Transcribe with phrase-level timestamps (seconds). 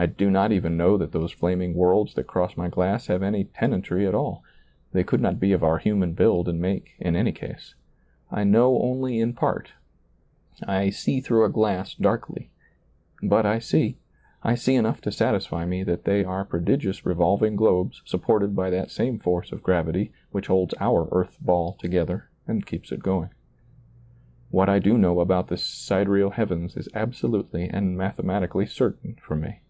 [0.00, 3.42] I do not even know that those flaming worlds that cross my glass have any
[3.42, 4.44] tenantry at all;
[4.92, 7.74] they could not be of our human build and make, in any case.
[8.30, 9.72] I" know only in part,"
[10.64, 12.52] I "see through a glass, darkly"
[13.24, 13.98] but I see,
[14.44, 18.70] I see enough to satisfy me that they are prodigious re volving globes supported by
[18.70, 23.30] that same force of gravity which holds our earth ball together and keeps it going.
[24.52, 29.34] What I do know about the si dereal heavens is absolutely and mathematically certain for
[29.34, 29.62] me.